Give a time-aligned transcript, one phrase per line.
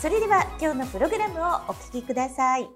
[0.00, 2.68] それでは今日のプログラムをお聞きください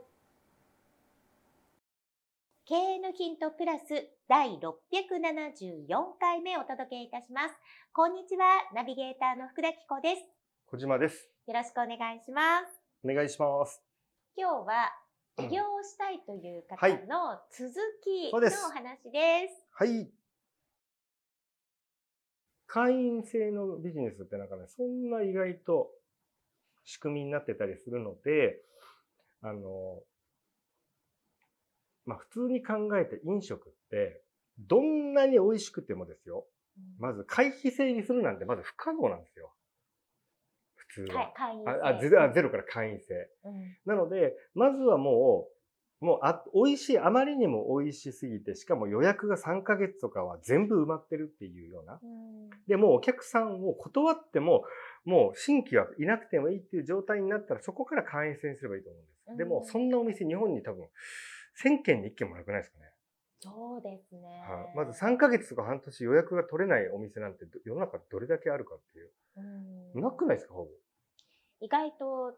[2.66, 5.86] 経営のヒントプラス第674
[6.18, 7.54] 回目お届けいたします
[7.92, 10.22] こんにちはナビゲーターの福田紀子です
[10.66, 11.28] 小島です。
[11.46, 13.80] よろしくお願いしますお願いします。
[14.36, 14.90] 今日は
[15.36, 19.66] 起業をしたいという方はいの続きのお話です。
[19.70, 20.08] はい。
[22.66, 25.90] 会員制のビジネスってなんかね、そんな意外と
[26.84, 28.60] 仕組みになってたりするので、
[29.42, 30.00] あの、
[32.04, 34.22] まあ普通に考えて飲食って、
[34.58, 36.46] どんなに美味しくてもですよ。
[36.98, 39.52] まず会費制にするなんてまず不可能なんですよ。
[40.74, 41.22] 普通は。
[41.22, 43.14] はい、会員制ああゼロあゼロから会員制。
[43.44, 45.48] うんなので、まずはも
[46.00, 52.00] う、もうあ、美味しい、あまりにも美味しすぎて、しかも予約が3ヶ月とかは全部埋まってるっていうような。
[52.02, 54.64] うんで、もうお客さんを断っても、
[55.04, 59.36] もう新規はいなくてもいいっていう状態になったら、そこから会員制にすればいいと思うんです。
[59.38, 60.88] でも、うんそんなお店、日本に多分、
[61.62, 62.92] 1000件に1件もなくないですかね。
[63.40, 64.22] そうですね。
[64.48, 64.76] はい。
[64.76, 69.10] まず3ヶ月とか半年予約が取れないお店なんて、ど世の中どれだけあるかっていう。
[69.94, 70.70] うんなくないですか、ほぼ。
[71.60, 72.36] 意外と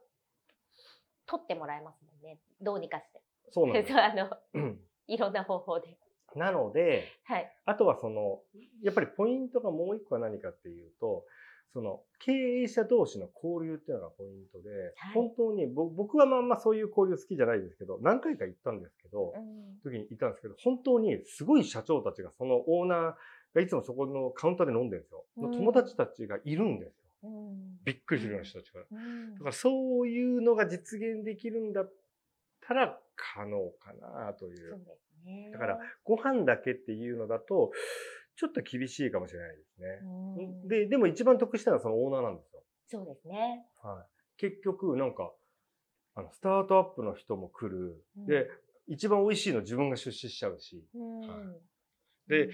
[1.26, 2.38] 取ってもらえますもんね。
[2.60, 3.20] どうにかして。
[3.50, 3.92] そうなんです。
[3.94, 5.98] あの、うんいろんな方法で。
[6.34, 7.52] なので、はい。
[7.66, 8.40] あとはその、
[8.82, 11.24] やっぱりポイントがもう一個は何かっていうと、
[11.72, 23.14] その経営者同士の交流っていうのがポイントで、はい本当にぼ僕はまあまあそういう交流好きじゃないですけど、何回か行ったんですけどう、ん時に行ったんですけど、本当にすごい社長たちがそのオーナー
[23.54, 25.24] がいつもそこのカウンターで飲んでるんですよ。
[25.36, 27.04] うん友達たちがいるんですよ。
[27.24, 28.80] うんびっくりするような人たちが。
[28.80, 31.92] だうんからそういうのが実現できるんだっ
[32.60, 34.78] たら可能かなといそうう。
[34.78, 34.84] で
[35.22, 35.50] すね。
[35.52, 37.72] だからご飯だけっていうのだと、
[38.36, 39.86] ちょっと厳しいかもしれないですね。
[40.02, 42.62] うん、で、でも一番得したのはそのオーナーなんですよ。
[42.86, 43.66] そうですね。
[43.82, 44.40] はい。
[44.40, 45.32] 結局、なんか、
[46.16, 48.04] あの、スタートアップの人も来る。
[48.18, 48.48] うんで、
[48.86, 51.30] 一番美味しいの自分が出資しちゃうし、うんはい
[52.28, 52.48] で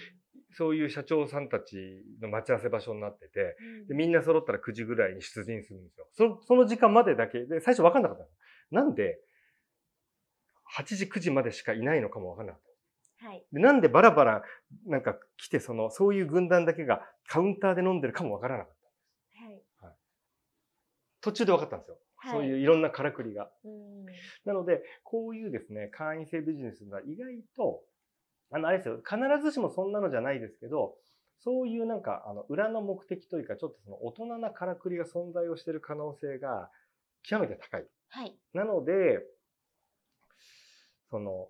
[0.52, 6.06] そういう社長さんたちの待ち合わせ場所になってて、うんでみんな揃ったら9時ぐらいに出陣するんですよ。
[6.12, 8.30] そその時間までだけで、最初分かんなかったの。
[8.84, 9.20] なんで、
[10.76, 12.69] 8時、9時までしかいないのかも分かんなかった。
[13.22, 13.44] はい。
[13.52, 14.42] で、なんでバラバラ
[14.86, 18.74] なんか来て、その、そういう軍団だけがカウンターで飲んでるかも分からなかっ
[19.80, 19.86] た。
[19.86, 19.94] はい。
[21.20, 21.94] 途中で分かったんですよ。
[21.94, 22.00] はい
[22.32, 23.50] そういういろんなからくりが。
[23.64, 24.06] うん
[24.44, 27.82] なので、こういうですね、会員制ビジネスが意外と、
[28.50, 30.96] あの、あれですよ、必ずしもそんなのじゃないですけど、
[31.38, 36.70] そういうなんか、あの、裏の目的というか、ちょっとその大人なからくりが存在をしている可能性が
[37.22, 37.86] 極めて高い。
[38.08, 38.36] はい。
[38.52, 39.20] なので、
[41.10, 41.48] その、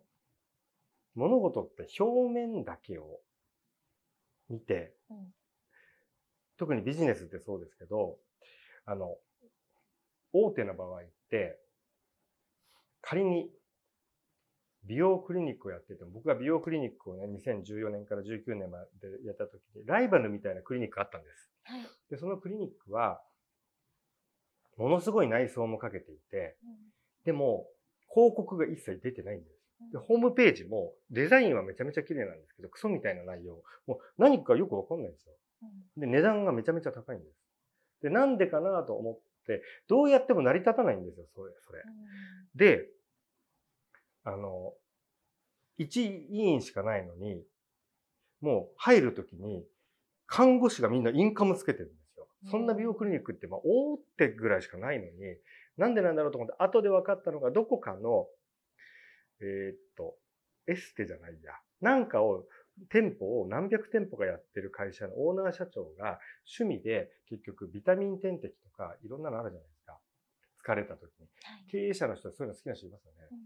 [1.15, 3.21] 物事って表面だけを
[4.48, 5.16] 見て、うん
[6.60, 8.19] 特にビジネスってそうですけど、
[8.84, 9.16] あの、
[10.34, 11.59] 大手の場合って、
[13.00, 13.48] 仮に
[14.84, 21.50] 美容クリニックをやってても、僕が美容クリニックをね、2014年から19年までやった時に、ライバルみたいなクリニックがあったんです。
[21.65, 21.82] はい。
[22.10, 23.22] で、そのクリニックは、
[24.77, 26.56] ものすごい内装もかけていて、
[27.25, 27.66] でも、
[28.12, 29.59] 広告が一切出てないんです。
[29.92, 33.62] で、ホームページも、デザインはめちゃめちゃ綺麗なんですけど、クソみたいな内容。
[33.86, 35.34] もう何かよくわかんないんですよ。
[35.96, 37.36] で、値段がめちゃめちゃ高いんです。
[38.02, 41.82] で、なんでかなと思って、どうやっても成り立たないんですよ、それ、それ。
[42.54, 42.88] で、
[44.24, 44.74] あの、
[45.78, 47.42] 一委員しかないのに、
[48.41, 49.65] もう入るときに、
[50.26, 52.28] 看護師がみんなインカムつけてるんですよ。
[52.50, 55.10] そんな美容クリニックって、まあ、大手ぐらいしかないのに、
[55.76, 58.28] なんでなんだろうと思って、後で分かったのが、どこかの、
[59.41, 60.16] えーっと、
[60.66, 61.53] エステじゃないや。
[61.81, 62.45] なんかを、
[62.89, 66.19] 店舗を何百店舗かやってる会社のオーナー社長が
[66.59, 69.98] 趣味で結局ビタミン点滴とかいろんなのあるじゃないですか。
[70.65, 71.27] 疲れた時に。
[71.45, 73.19] はい経営者の人はそういうの好きな人いますよね。
[73.33, 73.39] うん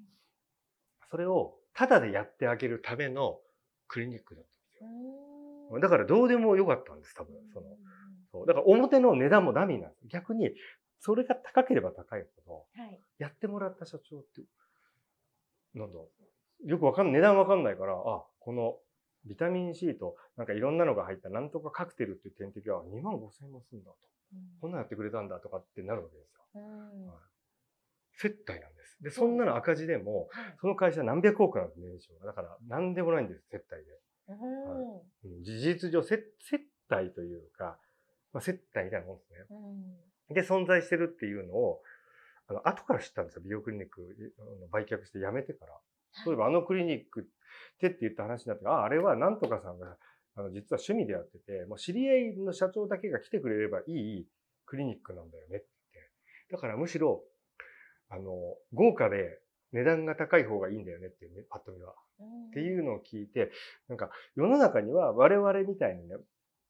[1.10, 3.38] それをタダでやってあげるための
[3.86, 4.88] クリニックだったんですよ。
[5.72, 7.34] うんだからどうでもよかったんです、多分。
[7.52, 7.66] その、
[8.30, 8.46] そう。
[8.46, 10.06] だから表の値段もダミーなんです。
[10.08, 10.50] 逆に、
[11.00, 13.00] それが高ければ高いほど、はい。
[13.18, 14.42] やってもらった社長って、
[15.74, 15.98] なんだ、
[16.64, 18.78] よくわかんない、値段わかんないから、あ、この
[19.24, 23.96] ビタミン C となんかいろんなのが入ったなんとかカクテルっていう点滴は2万5千円もするんだと。
[24.60, 26.42] こんなんやってくれたんだとかってなるわけですよ。
[26.56, 27.16] うんはい
[28.16, 29.02] 接待なんです。
[29.02, 32.26] で、そんなの赤字でも、はいその会社何百億なんです、年商が。
[32.26, 34.00] だから、何でもないんです、接待で。
[34.28, 37.76] うんうん事実上、接接待というか、
[38.32, 39.38] まあ、接待みたいなもんですね。
[39.50, 41.82] うんで、存在してるっていうのを、
[42.48, 43.42] あの、後から知ったんですよ。
[43.44, 44.34] 美容クリニック
[44.70, 45.72] 売却して辞めてから。
[46.24, 47.24] そういえばあのクリニックっ
[47.80, 49.96] てって言った話になって、あ、あれはなんとかさんが、
[50.36, 54.26] あの、実は趣味でやってて、もう知り合いの社長だけが来てくれればいい
[54.66, 55.66] クリニックなんだよねって。
[56.50, 57.22] だからむしろ、
[58.10, 58.30] あの、
[58.72, 59.40] 豪華で
[59.72, 61.94] 値段が高い方がいいんだよねっていうね、パッと見は。
[62.20, 63.50] うんっていうのを聞いて、
[63.88, 66.14] なんか世の中には我々みたいにね、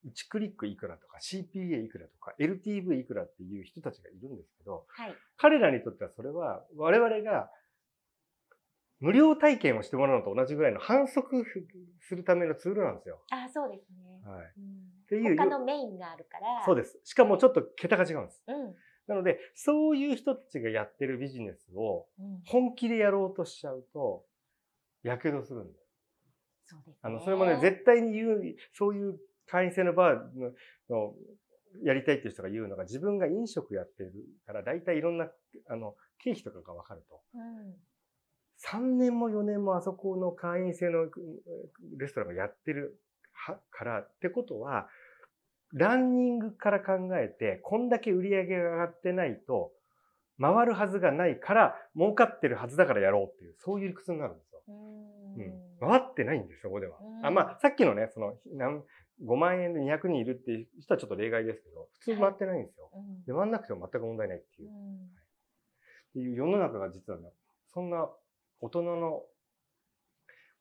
[0.07, 5.15] 1クリックいくらとか CPA いくらとか LTV いくらっていう人たちがいるんですけど、はい。
[5.45, 7.51] 彼らにとってはそれは我々が
[8.99, 11.45] 無料体験をしてもらうのと同じぐらいの反則
[12.01, 13.21] するためのツールなんですよ。
[13.31, 14.23] あ、そうですね。
[14.25, 14.53] はい。
[14.57, 14.75] うん
[15.05, 16.61] っていう他のメインがあるから。
[16.61, 16.99] でそうです。
[17.05, 18.37] しかもちょっと桁が違うんです。
[18.39, 18.43] す。
[18.49, 18.75] うん。
[19.07, 24.25] なので、そういう人たちがやってるビジネスをうん本気でやろうとしちゃうと、
[25.03, 25.87] やけどするんです。
[26.65, 26.99] そうですね。
[27.03, 28.43] あの、それもね、絶対に言う、
[28.73, 30.53] そういう会員制のバーの
[30.89, 31.15] の
[31.83, 34.13] やりたいっていう人が言うのが、自分が飲食やってる
[34.47, 35.29] から、大体いろんな、
[35.69, 37.21] あの、経費とかがわかると。
[37.35, 37.75] うん。
[38.63, 41.11] 3年も4年もあそこの会員制のうん
[41.99, 43.01] レストランがやってる
[43.33, 44.89] はから、ってことは、
[45.73, 49.73] ランニングから考えて、こんだけ売り上げが上がってないと、
[50.41, 54.63] 回るはずがないから、儲かってるはずだからやろうっていう、そういう理屈になるんですよ。
[54.69, 56.99] うんうん、回ってないんです、そこでは。
[57.01, 58.85] うんあまあ、さっきのね、その、なん
[59.23, 62.91] 5万円で200人いるっていう人はちょっと例外ですけど、普通回ってないんですよ。
[62.93, 63.25] うん。
[63.25, 64.69] で回んなくても全く問題ないっていう。
[64.69, 65.09] う、っん。
[66.13, 67.31] ていう世の中が実はね、
[67.73, 68.09] そんな
[68.61, 69.23] 大人の、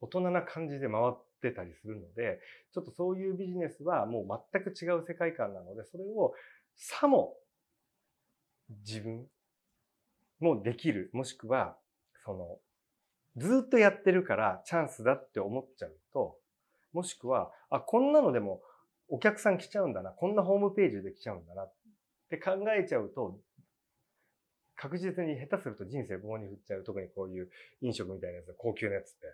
[0.00, 1.12] 大人な感じで回っ
[1.42, 2.40] てたりするので、
[2.72, 6.34] ちょっとそういうビジネスはもう全く違う世界観なので、それを
[6.76, 7.36] さも
[8.86, 9.26] 自分
[10.40, 11.76] もできる、もしくは、
[12.24, 12.58] その、
[13.36, 16.36] ずっとやってるからチャンスだって思っちゃうと、
[16.94, 18.62] もしくは、あ、こんなのでも
[19.08, 21.74] お客さん来ちゃうんだな、こんなホームページで来ちゃうんだなっ
[22.30, 23.38] て考えちゃうと、
[24.76, 26.84] 確実に下手すると人生棒に振っちゃう。
[26.84, 27.50] 特にこういう
[27.80, 29.26] 飲食みたいなやつ、高級なやつって。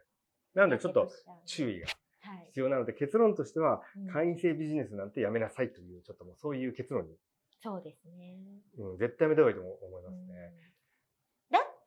[0.54, 1.10] なのでちょっと
[1.46, 1.86] 注意が
[2.22, 2.44] はい。
[2.48, 7.16] 必要なので、結論としては、うん会員制ビジネスなんてやめなさいという、ちょっともうそういう結論に、
[7.62, 8.36] そうですね。
[8.78, 10.69] うん、絶対やめた方がいいと思いますね。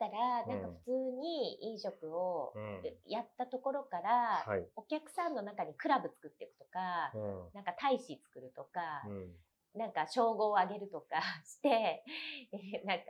[0.04, 2.82] だったら、なんか普通に飲食をうん。
[3.06, 4.68] やったところから、はい。
[4.76, 7.54] お客さんの中にクラブ作っていくとか、うん。
[7.54, 9.80] なんか大使作るとか、うん。
[9.80, 12.04] なんか称号を上げるとか して、
[12.52, 13.06] えなんか、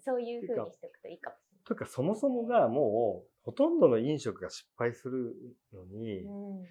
[0.00, 5.34] そういう風にしておくといいかもしというか、そもそもがもう、ほとんどの飲食が失敗する
[5.72, 6.64] のにれない。、うん。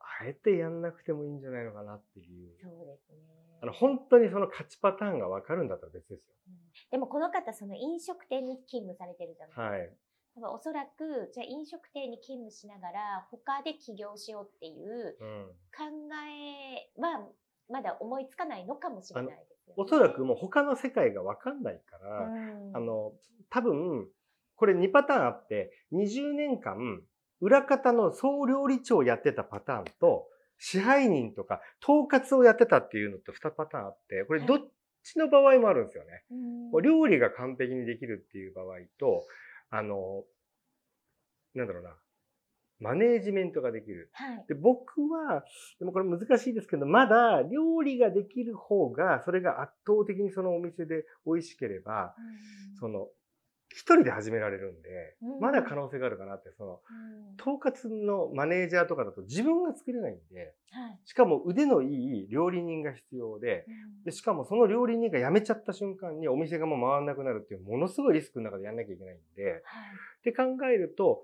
[0.00, 2.56] あえてやんなくてもいいんじゃないのかなっていう。
[2.62, 3.37] そうですね。
[3.60, 6.34] あの、本当にその勝ちパターンがわかるんだったら別ですよ。
[6.48, 9.62] うんでもこの方、その飲食店に勤務されてるじゃないですか。
[9.62, 9.96] はい。
[10.34, 15.46] 多分おそらく、じゃあ飲食店に勤務しながら、他で起業しようっていううん。
[15.76, 15.84] 考
[16.24, 17.28] えは、
[17.68, 19.74] まだ思いつかないのかもしれないですよ、ね。
[19.76, 23.12] おそらくもう他の世界がわかんないから、うん、あの、
[23.50, 24.08] 多分、
[24.56, 27.02] これ2パターンあって、20年間、
[27.40, 34.58] 裏方の総料理長をやってたパターンと、支配人とか、統括をやってたっていうのと2パターンあって、これどっ
[35.02, 36.24] ちの場合もあるんですよね。
[36.30, 38.66] うん、こう料理が完璧にできるっていう場合
[38.98, 39.26] と、
[39.70, 40.24] あの、
[41.54, 41.96] なんだろうな、
[42.80, 44.10] マネージメントができる。
[44.12, 44.44] はい。
[44.48, 45.44] で、僕は、
[45.78, 53.08] でもこれ難しいですけど、まだ料理ができる方が、それが圧倒的にそのお店で美味しければ、うんその、
[53.70, 69.60] 一人で始められるんで、うんまだ可能性があるかなって、その、うん統括のマネージャーとかだと自分が作れないんで、はいしかも腕のいい料理人が必要で、うんで、しかもその料理人が辞めちゃった瞬間にお店がもう回らなくなるっていうものすごいリスクの中でやんなきゃいけないんで、はい
[70.18, 71.22] って考えると、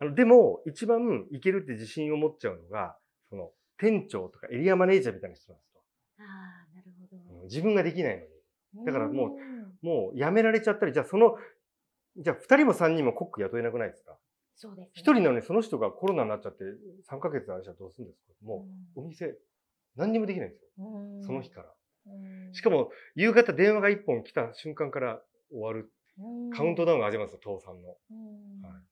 [0.00, 2.96] あの、でも一番いけるって自信を持っちゃうのが、
[3.30, 5.80] その、店長とかエリアマネージャーみたいな人なんですよ。
[6.18, 6.22] あ
[6.70, 7.16] あ、なるほど。
[7.16, 8.33] うん自分ができないのに。
[8.84, 11.36] だからもううんもう辞められちゃったり、じゃあその、
[12.16, 14.16] じゃあ二人も三人もコック雇えなくないですか？
[14.56, 14.90] そうですね。
[14.94, 16.64] 一人なのにその人がコロナになっちゃって
[17.10, 18.32] 3ヶ月あれじゃどうするんですか？
[18.42, 18.66] も
[18.96, 19.36] う、お店、
[19.96, 20.68] 何にもできないんですよ。
[20.78, 21.68] うん、その日から。
[22.06, 22.10] う
[22.50, 25.90] んしか、も、夕方電話が一本来た瞬間から終わる。
[26.18, 27.96] うんカウントダウンが始まるんですよ、倒産の。
[28.10, 28.84] うんはいなる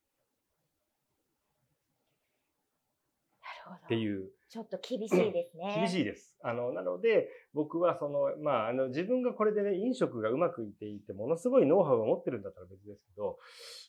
[3.65, 3.75] ほど。
[3.85, 4.29] っていう。
[4.53, 5.73] ちょっと厳しいですね。
[5.79, 6.35] 厳しいです。
[6.43, 13.39] あの、なので、僕はその、まあ、あの、自分がこれでね、飲食がうまくいっていて、ものすごいノウハウを持ってるんだったら別ですけど、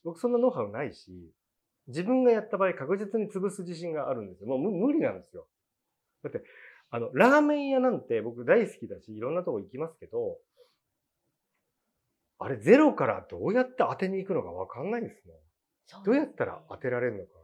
[0.04, 1.12] 僕そんなノウハウないし、
[1.88, 4.49] 自分がやった場合確実に潰す自信があるんですよ。
[4.49, 5.47] もう無無理なんですよ。
[6.23, 6.42] だって、
[6.88, 10.38] あの、ラーメン屋なんて僕大好きだし、いろんなとこ行きますけど、
[12.38, 15.35] あれゼロからどうやって当てに行くのかわかんないですね。
[16.06, 17.44] どうやったら当てられるのか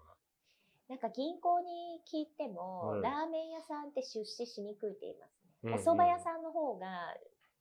[0.91, 5.51] なんか銀行に聞いても、うんラーメン屋さんって出資しにくいって言いますね。
[5.63, 6.87] うんうんお蕎麦屋さんの方が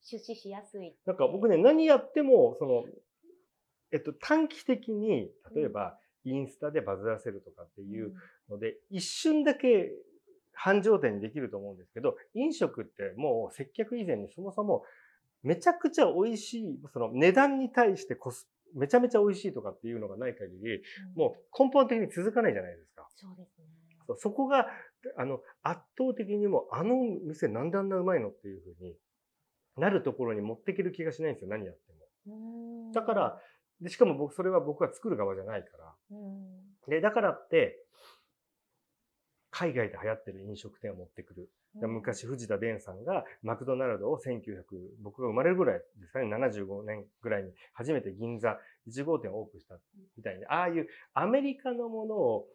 [0.02, 0.96] 出資しやすい。
[1.06, 2.86] なんか僕ね、何やっても、その、
[3.92, 8.14] えっと、短期的に、例えば、インスタでバズらせるとかっていう
[8.50, 9.92] ので、一瞬だけ
[10.54, 14.84] 繁盛店にできると思うんですけど、飲食ってもう接客以前にそもそも
[15.44, 20.82] めちゃくちゃ美味しい、その値段に対してコス、めちゃめちゃ美味しいとかっていうのがない限り、うん
[21.16, 23.08] もう根本的に続かないじゃないですか。
[23.16, 23.68] そうですね。
[24.18, 24.68] そこが、
[25.18, 26.96] あの、圧倒的にもう、あの
[27.28, 28.96] 店なんであんなうまいのっていうふうに
[29.78, 31.94] なるところに持っていける気がしないんですよ、何やって
[32.28, 32.36] も。
[32.36, 33.42] うんだから、
[33.82, 35.96] で、しかも僕、それは僕は作る側じゃないから。
[36.12, 37.78] うんで、だからって、
[39.60, 41.50] 海外で流行ってる飲食店を持ってくる。
[41.82, 44.64] で昔、藤田伝さんがマクドナルドを1900、
[45.02, 49.76] 僕が生まれるぐらいですかね、75年ぐらいに初めて銀座1号店をオープンした
[50.16, 52.48] みたいに、ああいうアメリカのものを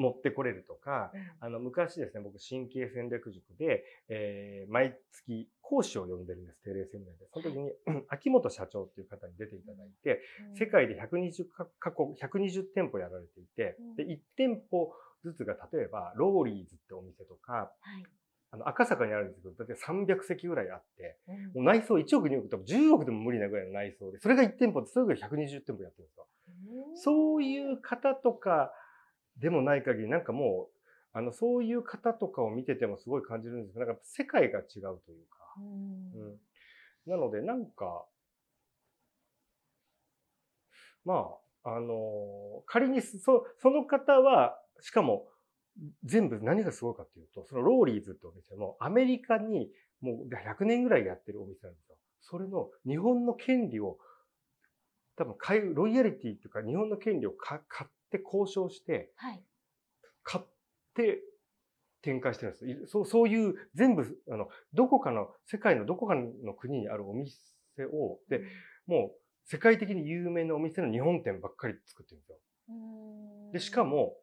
[0.00, 7.26] 持ってこれるとか、うんあの、昔ですね、僕、神経戦略塾で、えー毎月講師を呼んでるんです、定例セミナーで。
[7.32, 7.70] その時に、
[8.08, 14.92] 秋元社長っていう方に出ていただいて、うん世界で120か過去120店舗やられていてうん、で、1店舗
[15.22, 18.04] ずつが例えば、ローリーズってお店とか、はい。
[18.52, 26.26] あの、赤坂にあるんですけど、だって300席ぐらいあって、うんもう内装1億2億とか10億でも無理なぐらいの内装で、それが1店舗で、それが120店舗やってるんですよ。
[26.94, 28.72] そういう方とか
[29.40, 30.80] でもない限り、なんかもう、
[31.12, 34.64] あの、そういう方とかを見ててもすごい感じるんですけど、なんか世界が違う
[35.04, 35.38] というか。
[35.58, 36.40] うんうん。
[37.06, 38.04] なので、なんか、
[41.04, 41.30] ま
[41.64, 45.26] あ、あの仮にそ、その方は、しかも、
[46.04, 49.70] 全部何がすごいかっていうと、そのローリーズってお店もアメリカに
[50.00, 51.96] もう100年ぐらいやってるお店なんですよ。
[52.20, 53.98] それの日本の権利を、
[55.16, 55.36] 多分
[55.74, 59.42] ロイヤリティっていうか日本の権利をか買って交渉して、はい。
[60.22, 60.44] 買っ
[60.94, 61.22] て
[62.02, 63.06] 展開してるんですいそう。
[63.06, 67.34] そういう全部、あの、どこかの、世界のどこかの国にあるお店
[67.92, 68.42] を、で、
[68.86, 72.36] もう世界的に有名なお店の日本店ばっかり作ってるんですよ。
[72.68, 74.16] うんで、しか、も、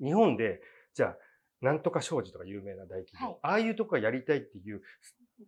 [0.00, 0.60] 日本で、
[0.94, 1.16] じゃあ、
[1.60, 4.82] なんとか商事とか有名な大企業、はいああいうとこがやりたいっていう、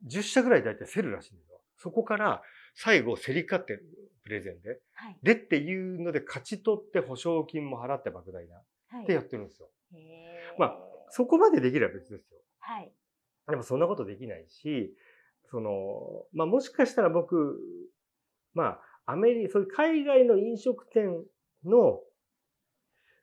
[0.09, 1.61] 10社ぐらい大体セルらしいんですよ。
[1.77, 2.43] そこから
[2.75, 3.81] 最後競り勝って
[4.25, 4.81] プレゼンで。
[4.95, 5.19] はい。
[5.23, 8.57] でっていうので勝ち取って保証金も払って莫大な。
[8.89, 9.05] はい。
[9.05, 9.69] ってやってるんですよ。
[10.59, 10.79] まあ
[11.11, 12.39] そこまでできれば別ですよ。
[12.59, 12.93] はい。
[13.49, 14.95] でもそんなことできないし、
[15.51, 17.59] その、まあもしかしたら僕、
[18.55, 21.23] まあアメリカ、そういう海外の飲食店
[21.65, 22.01] の、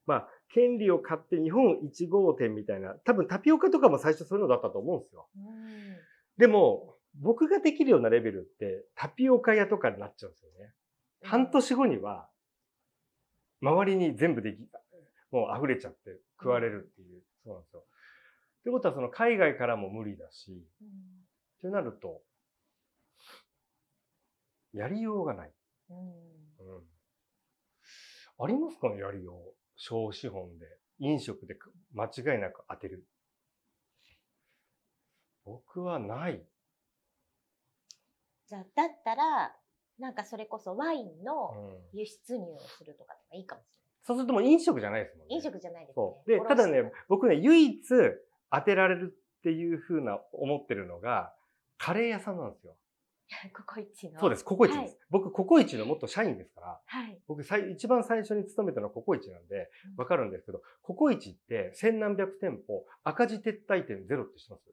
[0.06, 5.28] まあ権利を買って日本1号店みたいな、多分タピオカとかも最初そういうのだったと思うんですよ。
[5.36, 5.72] うん
[6.38, 10.74] でも、僕ができるようなレベルってタピオカ屋とかになっちゃうんですよね。
[11.24, 12.30] 半年後には、
[13.62, 14.60] 周りに全部でき、
[15.32, 17.80] もう溢れちゃって食われるっていう、そうなんですよ。
[17.82, 20.52] ってことはその海外からも無理だし、
[20.82, 22.22] うんってなると、
[24.74, 25.52] やりようがない。
[25.90, 26.84] うんうん。
[28.44, 29.56] ありますかね、やりよう。
[29.76, 30.66] 小資本で、
[31.00, 31.56] 飲食で
[31.94, 33.06] 間違いなく当てる。
[35.46, 36.44] 僕はない。
[38.48, 39.56] じゃあ、だったら、
[40.02, 41.52] なんかそれこそワインうの
[41.94, 41.98] ん。
[41.98, 43.66] 輸出入をするとかでもいいかもし
[44.04, 45.36] そうするともう飲食じゃないですもんね。
[45.36, 45.46] れない。
[45.46, 46.40] 飲食じゃないですね。
[46.40, 47.82] で、ただね、僕ね、唯一
[48.52, 51.34] 当てられるっていうふうな思ってるのが、
[51.78, 52.76] カレー屋さんなんですよ。
[53.56, 54.20] ココイチの。
[54.20, 54.92] そうです、ココイチです。
[54.92, 57.22] はい僕、ココイチの元社員ですから、はい。
[57.28, 64.64] 僕最、一番最初に勤めたのはココイチなんでうん、わかるんですけど、ココイチって千何百店舗、赤字撤退店ゼロって知ってます？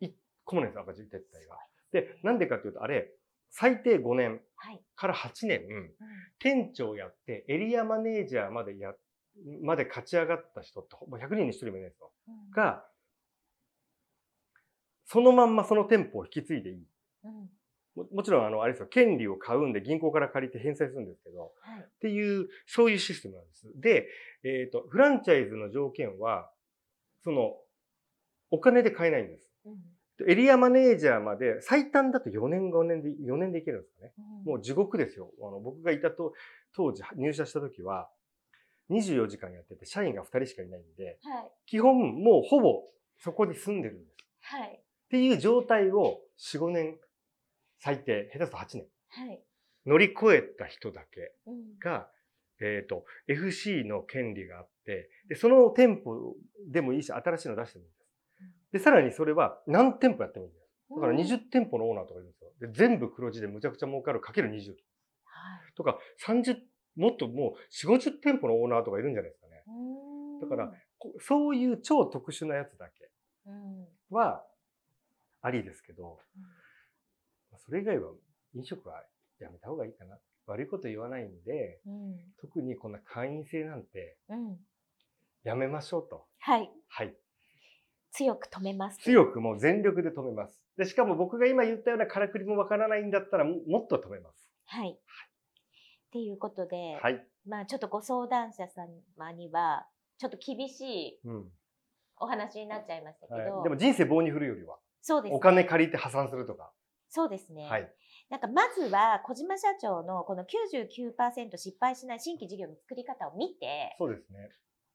[0.00, 1.10] 一個もないです、赤字撤退
[1.48, 1.58] が。
[1.92, 3.10] で、なんでかっていうと、あれ、
[3.56, 4.82] 最低5年はい。
[4.96, 5.90] から8年、うん
[6.40, 8.92] 店長やって、エリアマネージャーまでや、
[9.62, 12.12] まで勝ち上がった人って、ほぼ100人に1人もいないんですよ。
[12.28, 12.84] うんが、
[15.06, 16.86] そのまんまその店舗を引き継いでいい。
[17.24, 17.50] うん
[17.94, 21.80] ももちろん、あの、あれですよ、権利を買うんで銀行から借りて返済するんですけど、はい。
[21.80, 23.80] っていう、そういうシステムなんです。
[23.80, 24.08] で、
[24.42, 26.50] えっ、と、フランチャイズの条件は、
[27.22, 27.56] その、
[28.50, 29.48] お金で買えないんです。
[29.66, 29.93] うん
[30.28, 34.12] エリアマネージャーまで、最短だと4年、5年で、4年でいけるんですかね。
[34.18, 35.32] うんもう地獄ですよ。
[35.40, 36.34] あの、僕がいたと、
[36.74, 38.10] 当時入社した時は、
[38.90, 41.52] 24時間やってて、社員が2人しかいないんで、はい。
[41.66, 42.82] 基本もうほぼ
[43.16, 44.16] そこに住んでるんです。
[44.42, 44.68] はい。
[44.68, 46.98] っていう状態を4、5年、
[47.78, 49.42] 最低、下手すると8年、はい。
[49.86, 52.08] 乗り越えた人だけうんが、
[52.60, 56.36] えっ、と、FC の権利があって、で、その店舗
[56.70, 58.03] でもいいし、新しいの出してもいいです。
[58.74, 60.66] で、さらにそれは何店舗やってもいいんです。
[60.96, 62.50] だから20店舗のオーナーとかいるんですよ。
[62.60, 66.56] で、全部黒字でむちゃくちゃ儲かるかける20はいとか、30、
[66.96, 69.62] もっともう4、50店舗のオーナーとかいるんじゃないですかね。
[70.42, 73.10] だからこそういう超特殊なやつだけ
[73.46, 74.44] うんは
[75.40, 76.18] ありですけど、
[77.64, 78.10] それ以外は
[78.54, 79.04] 飲食は
[79.38, 80.18] やめた方がいいかな。
[80.46, 84.56] 悪いこと言わないんで、うん特にこんな会員制なんてうん
[85.44, 86.26] やめましょうと。
[86.40, 87.14] はいはい。
[88.14, 90.62] 強く止めます強くもう全力で止めます。
[90.78, 94.48] で、しかも僕が今言ったようなからくりもわからないんだったらももっと止めます。
[94.66, 94.96] はいっ
[96.14, 97.26] ていうことで、はい。
[97.44, 98.68] まあちょっとご相談者
[99.16, 101.44] 様にはちょっと厳しいうん。
[102.18, 106.70] お話になっちゃいましたけど、はい、でも人生棒に振るよりは、そうですねお金借りて破産するとか。
[107.10, 107.92] そうですね、はい。
[108.30, 114.50] なんかまずは小島社長のこの99%失敗しない新規事業の作り方を見てそうですね。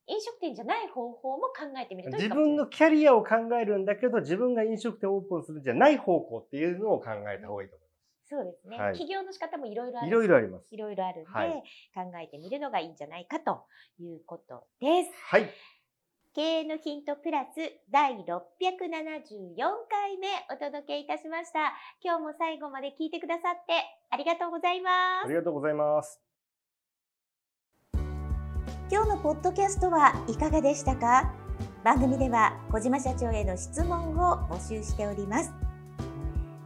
[0.09, 7.89] 飲食店じゃない方法も考えてみるといい自かもしれない分のキャリアを考えるんだけど、自分が飲食店をオープンするんじゃない方向っていうのを考えた方がいいと思い
[8.29, 10.11] そうですね、はい起業の仕方もいろいろあます。
[10.11, 10.67] るいろいろあります。
[10.71, 11.63] いろいろあるんで、はい
[11.95, 13.63] 考えてみるのがいいんじゃないかと
[13.99, 15.11] いうことです。
[15.25, 15.49] はい。
[16.35, 17.57] 経営のヒントプラス
[17.89, 18.23] 第674
[19.89, 21.73] 回目お届けいたしました。
[22.03, 23.73] 今日も最後まで聞いてくださって
[24.11, 25.25] ありがとうございます。
[25.25, 26.28] ありがとうございます。
[28.91, 31.31] 今日のポッドキャストはいかがでしたか？
[31.83, 35.53] 番組では小島社長への質問を募集しております。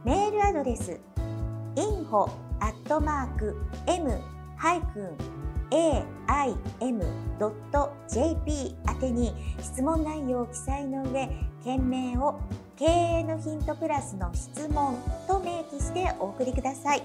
[0.04, 0.98] メールアドレス
[1.76, 2.30] info
[3.86, 4.22] m
[6.98, 11.28] aim.jp 宛てに質問内容を記載の上
[11.62, 12.40] 件名を
[12.76, 14.96] 経営のヒントプラスの質問
[15.28, 17.02] と明記してお送りください。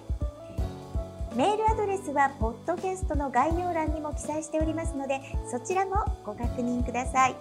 [1.36, 7.36] メールアドレスはポッドキャストの概要欄にも記載しておりますのでそちらもご確認ください。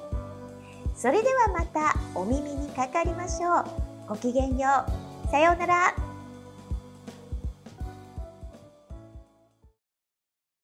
[0.94, 3.64] それではまたお耳にかかりましょう。
[4.08, 4.68] ごきげんよ
[5.26, 5.30] う。
[5.30, 6.07] さようなら。